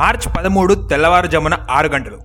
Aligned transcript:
March 0.00 0.26
పదమూడు 0.36 0.74
తెల్లవారుజామున 0.90 1.54
ఆరు 1.76 1.88
గంటలు. 1.94 2.18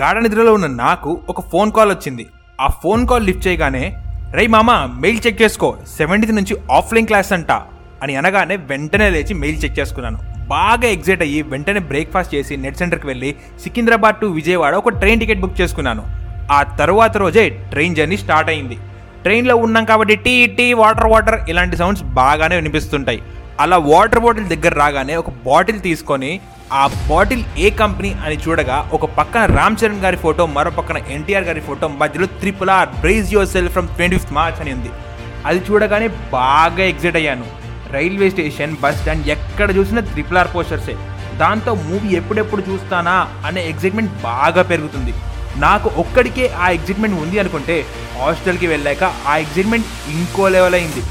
గాఢ 0.00 0.16
నిద్రలో 0.22 0.52
ఉన్న 0.56 0.66
నాకు 0.80 1.10
ఒక 1.28 1.40
ఫోన్ 1.50 1.70
కాల్ 1.76 1.90
వచ్చింది. 1.90 2.24
ఆ 2.60 2.66
ఫోన్ 2.82 3.02
కాల్ 3.10 3.26
లిఫ్ట్ 3.26 3.46
చేయగానే 3.46 3.84
రై 4.36 4.46
మామ 4.54 4.70
మెయిల్ 5.02 5.20
చెక్ 5.26 5.42
చేసుకో. 5.42 5.68
సెవెంటీత్ 5.98 6.34
నుంచి 6.38 6.54
ఆఫ్లైన్ 6.78 7.08
క్లాస్ 7.10 7.32
అంట 7.36 7.52
అని 8.02 8.16
అనగానే 8.20 8.56
వెంటనే 8.70 9.10
లేచి 9.14 9.34
మెయిల్ 9.42 9.60
చెక్ 9.64 9.78
చేసుకున్నాను. 9.78 10.18
బాగా 10.48 10.88
ఎగ్జైట్ 10.96 11.24
అయ్యి 11.26 11.42
వెంటనే 11.52 11.82
బ్రేక్ఫాస్ట్ 11.92 12.34
చేసి 12.34 12.56
నెట్ 12.64 12.80
సెంటర్కి 12.82 13.06
వెళ్ళి 13.06 13.30
సికింద్రాబాద్ 13.64 14.16
టు 14.22 14.26
విజయవాడ 14.38 14.74
ఒక 14.82 14.92
ట్రైన్ 15.02 15.22
టికెట్ 15.24 15.42
బుక్ 15.44 15.60
చేసుకున్నాను. 15.60 16.04
ఆ 16.52 16.62
తరువాత 16.80 17.16
రోజే 17.24 17.44
ట్రైన్ 17.72 17.98
జర్నీ 18.00 18.16
స్టార్ట్ 18.24 18.50
అయింది. 18.54 18.78
ట్రైన్లో 19.22 19.56
ఉన్నాం 19.66 19.84
కాబట్టి 19.92 20.16
tea 20.26 20.34
tea 20.58 20.72
water 20.82 21.12
water 21.12 21.38
sounds 21.48 21.76
sounds 21.82 22.04
బాగానే 22.20 22.56
వినిపిస్తుంటాయి. 22.56 23.22
అలా 23.60 23.78
వాటర్ 23.92 24.24
బాటిల్ 24.24 24.50
దగ్గర 24.52 24.74
రాగానే 24.82 25.16
ఒక 25.22 25.30
బాటిల్ 25.46 25.80
తీసుకొని 25.80 26.32
ఆ 26.80 26.82
బాటిల్ 27.08 27.42
ఏ 27.64 27.68
కంపెనీ 27.80 28.10
అని 28.26 28.36
చూడగా 28.44 28.76
ఒక 28.96 29.06
పక్కన 29.16 29.42
రామ్ 29.56 29.76
చరణ్ 29.80 30.02
గారి 30.04 30.18
ఫోటో 30.24 30.42
మరో 30.56 30.70
పక్కన 30.76 30.98
ఎన్టీఆర్ 31.14 31.48
గారి 31.48 31.62
ఫోటో 31.66 31.86
మధ్యలో 32.02 32.26
triple 32.40 32.70
R 32.76 32.92
brace 33.02 33.32
yourself 33.54 33.72
from 33.74 33.88
twenty 33.96 34.16
fifth 34.18 34.32
March 34.38 34.60
అని 34.62 34.72
ఉంది. 34.76 34.90
అది 35.48 35.60
చూడగానే 35.68 36.08
బాగా 36.36 36.84
ఎగ్జైట్ 36.92 37.18
అయ్యాను. 37.20 37.46
రైల్వే 37.94 38.28
స్టేషన్ 38.34 38.76
బస్ 38.82 38.98
స్టాండ్ 39.00 39.28
ఎక్కడ 39.34 39.68
చూసినా 39.78 40.02
త్రిపుల్ 40.12 40.40
ఆర్ 40.42 40.52
పోస్టర్సే 40.54 40.94
దాంతో 41.42 41.72
మూవీ 41.88 42.10
ఎప్పుడెప్పుడు 42.20 42.62
చూస్తానా 42.68 43.16
అనే 43.48 43.62
ఎగ్జైట్మెంట్ 43.72 44.12
బాగా 44.28 44.62
పెరుగుతుంది. 44.72 45.14
నాకు 45.64 45.88
ఒక్కడికే 46.02 46.44
ఆ 46.64 46.68
ఎగ్జైట్మెంట్ 46.76 47.20
ఉంది 47.22 47.38
అనుకుంటే 47.42 47.76
హాస్టల్కి 48.18 48.66
వెళ్ళాక 48.72 49.04
ఆ 49.30 49.34
ఎగ్జైట్మెంట్ 49.44 49.90
ఇంకో 50.14 50.46
లెవెల్ 50.54 50.76
అయింది. 50.78 51.02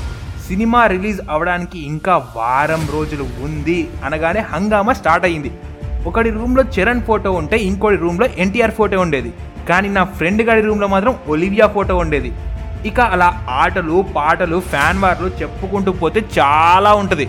సినిమా 0.52 0.80
రిలీజ్ 0.92 1.20
అవడానికి 1.34 1.78
ఇంకా 1.90 2.14
వారం 2.38 2.82
రోజులు 2.94 3.26
ఉంది 3.46 3.78
అనగానే 4.06 4.42
హంగామా 4.50 4.94
స్టార్ట్ 4.98 5.26
అయ్యింది. 5.28 5.52
ఒకటి 6.10 6.30
రూమ్లో 6.38 6.64
చరణ్ 6.76 7.04
ఫోటో 7.10 7.30
ఉంటే 7.32 7.58
ఇంకోటి 7.68 7.98
రూమ్లో 8.02 8.26
ఎన్టీఆర్ 8.44 8.74
ఫోటో 8.80 8.98
ఉండేది. 9.04 9.32
కానీ 9.70 9.90
నా 9.98 10.04
ఫ్రెండ్ 10.18 10.44
గారి 10.48 10.62
రూమ్లో 10.68 10.88
మాత్రం 10.94 11.14
ఒలివియా 11.34 11.68
ఫోటో 11.76 11.96
ఉండేది. 12.04 12.32
ఇక 12.90 13.00
అలా 13.16 13.30
ఆటలు 13.62 13.98
పాటలు 14.18 14.60
ఫ్యాన్ 14.72 15.00
వార్లు 15.04 15.30
చెప్పుకుంటూ 15.42 15.94
పోతే 16.02 16.22
చాలా 16.40 16.92
ఉంటుంది. 17.02 17.28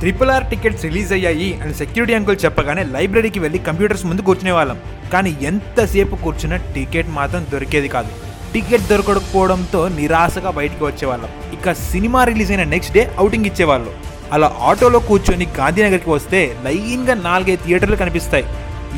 ట్రిపుల్ 0.00 0.32
ఆర్ 0.36 0.48
టికెట్స్ 0.52 0.86
రిలీజ్ 0.88 1.12
అయ్యాయి 1.18 1.50
అని 1.62 1.74
సెక్యూరిటీ 1.82 2.16
అంకుల్ 2.20 2.40
చెప్పగానే 2.44 2.84
లైబ్రరీకి 2.94 3.42
వెళ్ళి 3.44 3.60
కంప్యూటర్స్ 3.68 4.06
ముందు 4.10 4.26
కూర్చునే 4.30 4.54
వాళ్ళం 4.58 4.80
కానీ 5.14 5.32
ఎంతసేపు 5.50 6.16
కూర్చున్నా 6.24 6.60
టికెట్ 6.76 7.12
మాత్రం 7.18 7.44
దొరికేది 7.52 7.90
కాదు. 7.96 8.12
టికెట్ 8.52 8.82
దొరకకపోవడంతో 8.82 9.88
నిరాశగా 9.88 10.50
బయటికి 10.50 10.84
వచ్చేవాళ్ళం. 10.84 11.28
ఇక 11.52 11.72
సినిమా 11.72 12.24
రిలీజ్ 12.24 12.50
అయిన 12.50 12.64
నెక్స్ట్ 12.64 12.94
డే 12.94 13.14
అవుటింగ్ 13.18 13.46
ఇచ్చేవాళ్ళు. 13.46 13.90
అలా 14.32 14.56
ఆటోలో 14.62 14.98
కూర్చొని 14.98 15.46
గాంధీనగర్కి 15.58 16.10
వస్తే 16.10 16.56
లైన్గా 16.64 17.14
నాలుగైదు 17.14 17.64
థియేటర్లు 17.64 17.96
కనిపిస్తాయి. 17.96 18.44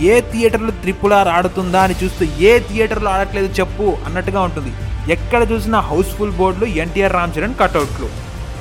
ఏ 0.07 0.21
థియేటర్లో 0.21 0.71
త్రిపుల్ 0.71 1.13
ఆర్ 1.13 1.29
ఆడుతుందా 1.29 1.83
అని 1.83 1.95
చూస్తే 2.05 2.29
ఏ 2.41 2.59
థియేటర్లో 2.59 3.11
ఆడట్లేదు 3.11 3.53
చెప్పు 3.61 3.97
అన్నట్టుగా 4.07 4.41
ఉంటుంది. 4.43 4.73
ఎక్కడ 5.13 5.53
చూసినా 5.53 5.81
హౌస్ఫుల్ 5.81 6.33
బోర్డులు 6.33 6.67
ఎన్టీఆర్ 6.67 7.13
రామ్ 7.13 7.33
చరణ్ 7.39 7.55
కట్అవుట్లు. 7.61 8.09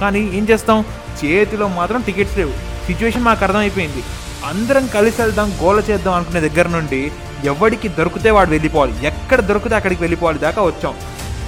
కానీ 0.02 0.20
ఏం 0.20 0.48
చేస్తాం? 0.50 0.86
చేతిలో 1.26 1.68
మాత్రం 1.68 2.02
టికెట్స్ 2.02 2.38
లేవు. 2.38 2.52
సిచ్యువేషన్ 2.86 3.24
మాకు 3.24 3.44
అర్థమైపోయింది. 3.44 4.04
అందరం 4.46 4.88
కలిసి 4.88 5.22
వెళ్దాం 5.22 5.54
గోల 5.64 5.80
చేద్దాం 5.80 6.14
అనుకునే 6.14 6.40
దగ్గర 6.40 6.68
నుండి 6.68 7.12
ఎవడికి 7.44 7.88
దొరికితే 7.88 8.32
వాడు 8.32 8.50
వెళ్ళిపోవాలి. 8.50 9.08
ఎక్కడ 9.08 9.40
దొరికితే 9.40 9.76
అక్కడికి 9.76 10.04
వెళ్ళిపోవాలి 10.04 10.40
దాకా 10.40 10.62
వచ్చాం. 10.62 10.94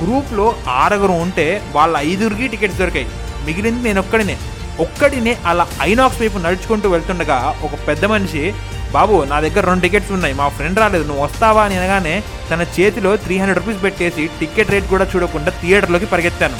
గ్రూప్లో 0.03 0.55
ఆరుగురు 0.67 1.11
ఉంటే 1.11 1.61
వాళ్ళ 1.71 1.97
ఐదుగురికి 1.97 2.47
టికెట్స్ 2.47 2.77
దొరికాయి. 2.77 3.05
మిగిలింది 3.45 3.83
నేను 3.83 3.99
ఒక్కడినే. 3.99 4.37
ఒక్కడినే 4.79 5.37
అలా 5.45 5.67
ఐనాక్స్ 5.81 6.21
వైపు 6.21 6.37
నడుచుకుంటూ 6.37 6.89
వెళ్తుండగా 6.89 7.59
ఒక 7.63 7.87
పెద్ద 7.87 8.05
మనిషి 8.05 8.53
బాబు 8.91 9.23
నా 9.23 9.39
దగ్గర 9.39 9.65
రెండు 9.65 9.81
టికెట్స్ 9.81 10.11
ఉన్నాయి. 10.11 10.33
మా 10.33 10.47
ఫ్రెండ్ 10.47 10.79
రాలేదు. 10.79 11.07
నువ్వు 11.07 11.23
వస్తావా? 11.23 11.63
అని 11.63 11.75
అనగానే 11.75 12.23
తన 12.51 12.65
చేతిలో 12.79 13.17
త్రీ 13.17 13.37
హండ్రెడ్ 13.37 13.67
రూపీస్ 13.67 13.83
పెట్టేసి 13.83 14.29
టికెట్ 14.39 14.71
రేట్ 14.71 14.85
కూడా 14.85 15.07
చూడకుండా 15.15 15.49
థియేటర్లోకి 15.49 16.05
పరిగెత్తాను. 16.05 16.57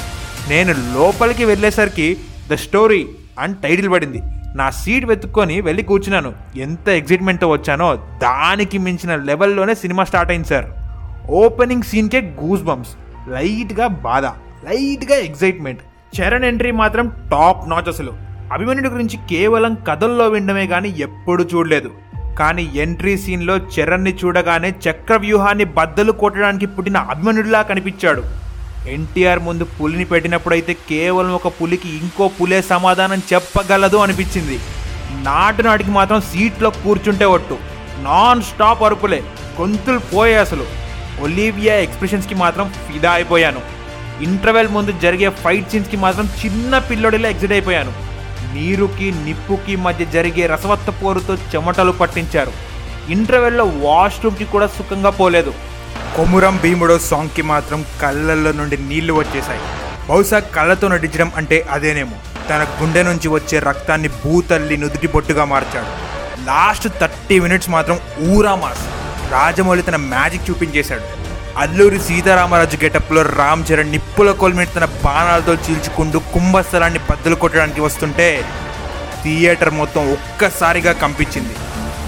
నేను 0.48 0.72
లోపలికి 0.72 1.44
వెళ్ళేసరికి 1.44 2.16
ద 2.52 2.54
స్టోరీ 2.54 3.08
అని 3.38 3.54
టైటిల్ 3.54 3.90
పడింది. 3.90 4.22
నా 4.56 4.70
సీట్ 4.70 5.04
వెతుక్కొని 5.06 5.60
వెళ్ళి 5.60 5.82
కూర్చున్నాను. 5.82 6.32
ఎంత 6.56 6.88
ఎగ్జైట్మెంట్తో 6.88 7.48
వచ్చానో 7.48 7.88
దానికి 7.96 8.78
మించిన 8.78 9.16
లెవెల్లోనే 9.16 9.74
సినిమా 9.74 10.04
స్టార్ట్ 10.04 10.32
అయింది 10.32 10.48
సార్. 10.48 10.66
ఓపెనింగ్ 11.30 11.82
సీన్కే 11.82 12.20
గూస్ 12.42 12.62
బంప్స్ 12.62 12.92
లైట్గా 13.28 13.86
బాధ 13.86 14.24
లైట్గా 14.68 15.16
ఎగ్జైట్మెంట్ 15.16 15.80
చరణ్ 16.16 16.44
ఎంట్రీ 16.44 16.70
మాత్రం 16.70 17.06
టాప్ 17.30 17.70
నాచ్ 17.70 17.88
అసలు. 17.88 18.12
అభిమన్యుడి 18.52 18.88
గురించి 18.88 19.18
కేవలం 19.30 19.76
కథల్లో 19.88 20.28
వినడమే 20.28 20.66
కానీ 20.66 20.88
ఎప్పుడు 20.98 21.42
చూడలేదు. 21.54 21.90
కానీ 22.38 22.70
ఎంట్రీ 22.74 23.16
సీన్లో 23.16 23.54
చరణ్ని 23.56 24.12
చూడగానే 24.24 24.74
చక్ర 24.86 25.16
వ్యూహాన్ని 25.16 25.64
బద్దలు 25.64 26.12
కొట్టడానికి 26.12 26.66
పుట్టిన 26.66 26.96
అభిమన్యుడిలా 26.96 27.62
కనిపించాడు. 27.62 28.22
ఎన్టీఆర్ 28.88 29.38
ముందు 29.38 29.64
పులిని 29.64 30.04
పెట్టినప్పుడైతే 30.04 30.72
కేవలం 30.72 31.34
ఒక 31.34 31.48
పులికి 31.48 31.88
ఇంకో 31.88 32.28
పులే 32.28 32.62
సమాధానం 32.62 33.22
చెప్పగలదు 33.32 33.96
అనిపించింది. 33.96 34.60
నాటు 35.22 35.62
నాటికి 35.62 35.90
మాత్రం 35.90 36.20
సీట్లో 36.20 36.70
కూర్చుంటే 36.70 37.24
ఒట్టు. 37.24 37.58
నాన్ 37.98 38.42
స్టాప్ 38.42 38.82
అరుపులే. 38.82 39.22
గొంతులు 39.60 39.98
పోయే 39.98 40.34
అసలు. 40.34 40.66
ఒలీవియా 41.20 41.74
ఎక్స్ప్రెషన్స్కి 41.74 42.34
మాత్రం 42.34 42.72
ఫిదా 42.92 43.12
అయిపోయాను. 43.12 43.60
ఇంటర్వెల్ 44.22 44.68
ముందు 44.68 44.92
జరిగే 44.92 45.30
ఫైట్ 45.30 45.70
సీన్స్కి 45.70 45.96
మాత్రం 45.96 46.28
చిన్న 46.46 46.78
పిల్లోడిలా 46.78 47.28
ఎగ్జిట్ 47.28 47.52
అయిపోయాను. 47.52 47.92
నీరుకి 48.54 49.10
నిప్పుకి 49.10 49.76
మధ్య 49.76 50.04
జరిగే 50.04 50.46
రసవత్త 50.46 51.04
పోరుతో 51.04 51.34
చెమటలు 51.34 51.92
పట్టించారు. 51.92 52.52
ఇంటర్వెల్లో 53.08 53.64
వాష్రూమ్కి 53.64 54.44
కూడా 54.44 54.66
సుఖంగా 54.66 55.10
పోలేదు. 55.10 55.54
కొమురం 56.16 56.56
భీముడో 56.62 56.98
సాంగ్కి 56.98 57.42
మాత్రం 57.42 57.84
కళ్ళల్లో 58.02 58.52
నుండి 58.52 58.76
నీళ్ళు 58.76 59.12
వచ్చేశాయి. 59.12 59.60
బహుశా 60.08 60.38
కళ్ళతో 60.38 60.88
నటించడం 60.88 61.32
అంటే 61.36 61.66
అదేనేమో. 61.70 62.16
తన 62.50 62.66
గుండె 62.82 63.02
నుంచి 63.02 63.28
వచ్చే 63.28 63.58
రక్తాన్ని 63.58 64.08
భూతల్లి 64.08 64.76
నుదుటి 64.76 65.06
బొట్టుగా 65.06 65.44
మార్చాడు. 65.44 65.90
లాస్ట్ 66.44 66.88
థర్టీ 67.00 67.40
మినిట్స్ 67.40 67.70
మాత్రం 67.70 68.00
ఊరా 68.28 68.54
మాస్. 68.54 68.84
రాజమౌళి 69.32 69.82
తన 69.82 69.96
మ్యాజిక్ 69.96 70.50
చూపించేశాడు. 70.50 71.02
అల్లూరి 71.58 72.00
సీతారామరాజు 72.00 72.76
గెటప్లో 72.84 73.22
రామ్ 73.22 73.64
చరణ్ 73.72 73.90
నిప్పుల 73.90 74.30
కొలిమిని 74.30 74.66
తన 74.66 74.84
బాణాలతో 74.84 75.54
చీల్చుకుంటూ 75.54 76.18
కుంభస్థలాన్ని 76.18 76.98
బద్దలు 77.10 77.34
కొట్టడానికి 77.34 77.80
వస్తుంటే 77.80 78.44
థియేటర్ 79.24 79.70
మొత్తం 79.70 80.12
ఒక్కసారిగా 80.12 80.92
కంపించింది. 80.92 81.54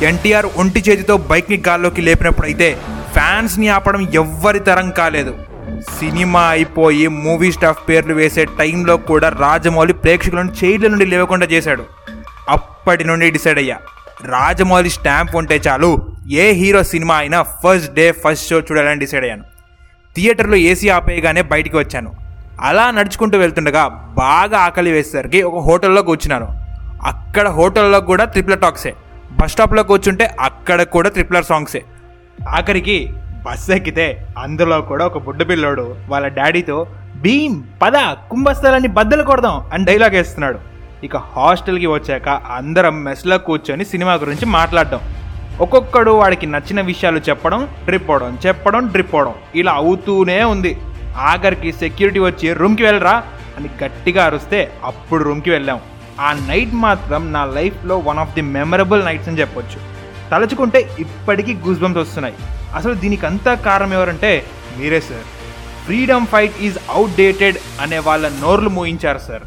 ఎన్టీఆర్ 0.07 0.47
ఒంటి 0.57 0.81
చేతితో 0.81 1.17
బైక్ని 1.17 1.63
గాల్లోకి 1.69 2.01
లేపినప్పుడు 2.03 2.47
అయితే 2.47 2.79
ఫ్యాన్స్ని 3.15 3.69
ఆపడం 3.69 4.09
ఎవ్వరి 4.15 4.59
తరం 4.59 4.91
కాలేదు. 4.91 5.39
సినిమా 5.81 6.41
అయిపోయి 6.41 7.09
మూవీ 7.09 7.53
స్టాఫ్ 7.53 7.89
పేర్లు 7.89 8.15
వేసే 8.15 8.45
టైంలో 8.45 8.97
కూడా 8.97 9.29
రాజమౌళి 9.29 9.93
ప్రేక్షకులను 9.93 10.53
చైర్ల 10.65 10.89
నుండి 10.89 11.07
లేవకుండా 11.07 11.47
చేశాడు. 11.47 11.85
అప్పటి 12.49 13.05
నుండి 13.05 13.31
డిసైడ్ 13.31 13.59
అయ్యా. 13.59 13.79
రాజమౌళి 14.25 14.91
స్టాంప్ 14.91 15.37
ఉంటే 15.37 15.61
చాలు 15.69 16.07
ఏ 16.31 16.53
హీరో 16.53 16.83
సినిమా 16.83 17.17
అయినా 17.17 17.43
ఫస్ట్ 17.43 17.95
డే 17.95 18.13
ఫస్ట్ 18.13 18.49
షో 18.49 18.61
చూడాలని 18.61 19.01
డిసైడ్ 19.01 19.23
అయ్యాను. 19.23 19.45
థియేటర్లో 20.17 20.57
ఏసీ 20.57 20.89
ఆపేయగానే 20.89 21.43
బయటికి 21.43 21.77
వచ్చాను. 21.77 22.13
అలా 22.61 22.91
నడుచుకుంటూ 22.91 23.39
వెళ్తుండగా 23.39 23.89
బాగా 24.19 24.59
ఆకలి 24.59 24.93
వేసేసరికి 24.93 25.43
ఒక 25.43 25.65
హోటల్లో 25.65 26.03
కూర్చున్నాను. 26.03 26.47
అక్కడ 27.07 27.49
హోటల్లో 27.49 28.01
కూడా 28.01 28.25
ట్రిపులర్ 28.25 28.61
టాక్సే. 28.61 28.95
బస్ 29.41 29.53
స్టాప్లో 29.53 29.83
కూర్చుంటే 29.83 30.37
అక్కడ 30.41 30.83
కూడా 30.83 31.09
ట్రిపులర్ 31.09 31.45
సాంగ్సే. 31.45 31.83
ఆఖరికి 32.49 33.13
బస్ 33.47 33.71
ఎక్కితే 33.71 34.27
అందులో 34.39 34.81
కూడా 34.81 35.07
ఒక 35.07 35.19
బుడ్డ 35.19 35.49
పిల్లోడు 35.49 35.97
వాళ్ళ 36.09 36.29
డాడీతో 36.29 36.87
భీమ్ 37.17 37.63
పద 37.83 37.97
కుంభస్థలాన్ని 38.31 38.89
బద్దలు 38.89 39.23
కొడదాం 39.23 39.71
అని 39.73 39.85
డైలాగ్ 39.85 40.15
వేస్తున్నాడు. 40.15 40.59
ఇక 41.05 41.17
హాస్టల్కి 41.17 41.87
వచ్చాక 41.87 42.29
అందరం 42.29 43.05
మెస్లో 43.05 43.39
కూర్చొని 43.39 43.85
సినిమా 43.85 44.15
గురించి 44.15 44.47
మాట్లాడడం. 44.47 45.01
ఒక్కొక్కడు 45.61 46.11
వాడికి 46.11 46.47
నచ్చిన 46.47 46.81
విషయాలు 46.81 47.19
చెప్పడం 47.19 47.69
ట్రిప్ 47.85 48.11
అవడం 48.11 48.39
చెప్పడం 48.47 48.89
ట్రిప్ 48.89 49.15
అవడం 49.15 49.35
ఇలా 49.55 49.73
అవుతూనే 49.73 50.45
ఉంది. 50.45 50.77
ఆఖరికి 51.17 51.73
సెక్యూరిటీ 51.73 52.19
వచ్చి 52.19 52.53
రూమ్కి 52.53 52.83
వెళ్ళరా 52.83 53.23
అని 53.59 53.69
గట్టిగా 53.85 54.25
అరుస్తే 54.25 54.73
అప్పుడు 54.85 55.25
రూమ్కి 55.25 55.51
వెళ్ళాం. 55.51 55.81
ఆ 56.21 56.33
నైట్ 56.33 56.75
మాత్రం 56.75 57.33
నా 57.33 57.45
లైఫ్లో 57.45 57.99
one 57.99 58.19
of 58.19 58.35
the 58.35 58.41
memorable 58.41 59.05
nights 59.05 59.29
అని 59.29 59.41
చెప్పొచ్చు. 59.41 59.94
తలుచుకుంటే 60.31 60.91
ఇప్పటికీ 60.99 61.55
గూస్ 61.55 61.81
బంప్స్ 61.81 62.01
వస్తున్నాయి. 62.01 62.35
అసలు 62.75 62.95
దీనికి 62.95 63.27
అంతా 63.27 63.55
కారణం 63.55 63.93
ఎవరంటే 63.93 64.45
మీరే 64.79 65.01
sir 65.01 65.27
freedom 65.85 66.27
fight 66.27 66.53
is 66.61 66.79
outdated 67.17 67.57
అనే 67.81 67.99
వాళ్ళ 67.99 68.29
నోర్లు 68.29 68.69
మోయించారు 68.69 69.19
సార్ 69.19 69.43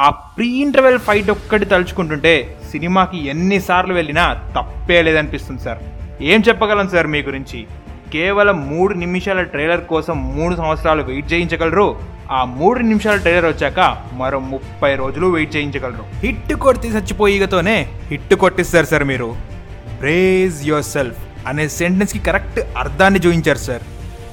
ఆ 0.00 0.10
ప్రీ 0.10 0.48
ఇంటర్వెల్ 0.62 0.98
ఫైట్ 0.98 1.30
ఒక్కటి 1.30 1.64
తలుచుకుంటుంటే 1.64 2.56
సినిమాకి 2.70 3.28
ఎన్నిసార్లు 3.28 3.94
వెళ్ళినా 3.94 4.24
తప్పే 4.56 5.02
లేదనిపిస్తుంది 5.02 5.62
సార్ 5.62 5.78
ఏం 6.22 6.42
చెప్పగలను 6.48 6.88
సార్ 6.88 7.06
మీ 7.06 7.22
గురించి? 7.22 7.66
కేవలం 8.12 8.68
మూడు 8.68 8.94
నిమిషాల 8.94 9.42
ట్రైలర్ 9.42 9.80
కోసం 9.80 10.36
మూడు 10.36 10.56
సంవత్సరాలు 10.56 11.02
వెయిట్ 11.02 11.32
చేయించగలరు. 11.32 12.00
ఆ 12.30 12.44
మూడు 12.44 12.78
నిమిషాల 12.78 13.16
ట్రైలర్ 13.16 13.44
వచ్చాక 13.44 13.98
మరో 14.12 14.38
ముప్పై 14.38 14.94
రోజులు 14.94 15.26
వెయిట్ 15.26 15.56
చేయించగలరు. 15.56 16.04
హిట్ 16.26 16.54
కొట్టి 16.54 16.88
చచ్చిపోయిగతోనే 16.88 17.88
హిట్ 18.06 18.34
కొట్టిస్తారు 18.34 18.86
సార్ 18.86 19.04
మీరు. 19.04 19.47
బ్రేజ్ 20.00 20.68
యువర్ 20.68 20.84
సెల్ఫ్ 20.84 21.16
అనే 21.46 21.68
సెంటెన్స్కి 21.68 22.18
కరెక్ట్ 22.18 22.60
అర్థాన్ని 22.76 23.20
చూపించారు 23.20 23.58
సార్ 23.58 23.82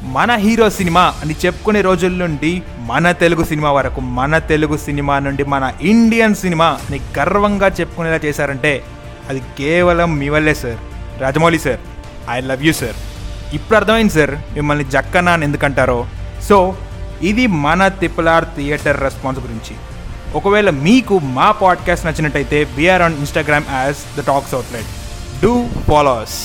మన 0.04 0.36
హీరో 0.36 0.69
సినిమా 0.69 1.13
అని 1.22 1.36
చెప్పుకునే 1.46 1.81
రోజుల 1.81 2.12
నుండి 2.12 2.62
మన 2.78 3.12
తెలుగు 3.12 3.44
సినిమా 3.44 3.72
వరకు 3.72 4.02
మన 4.02 4.38
తెలుగు 4.38 4.78
సినిమా 4.78 5.19
నుండి 5.19 5.44
మన 5.44 5.74
ఇండియన్ 5.81 6.36
సినిమా 6.36 6.66
అని 6.66 7.00
గర్వంగా 7.19 7.68
చెప్పుకునేలా 7.68 8.19
చేశారంటే 8.25 8.84
అది 9.30 9.40
కేవలం 9.40 10.18
మీ 10.18 10.30
వల్లే 10.30 10.56
sir 10.56 10.78
Rajamouli 11.22 11.60
sir 11.60 11.78
I 12.31 12.42
love 12.42 12.63
you 12.63 12.74
sir 12.74 12.98
ఇప్పుడు 13.54 13.78
అర్థమైంది 13.78 14.13
సార్ 14.13 14.31
మిమ్మల్ని 14.31 14.84
జక్కన 14.84 15.30
అని 15.30 15.44
ఎందుకంటారో? 15.46 16.07
సో 16.50 16.78
ఇది 17.22 17.48
మన 17.48 17.88
తిప్పలార్ 17.88 18.46
థియేటర్ 18.46 19.04
రెస్పాన్స్ 19.04 19.42
గురించి. 19.42 19.75
ఒకవేళ 20.36 20.69
మీకు 20.69 21.19
మా 21.19 21.52
పాడ్కాస్ట్ 21.52 22.06
నచ్చినట్టయితే 22.06 22.63
we're 22.63 23.02
on 23.02 23.18
Instagram 23.18 23.63
as 23.72 23.98
the 24.18 24.24
talks 24.28 24.54
outlet 24.54 25.05
do 25.45 25.53
follows 25.88 26.38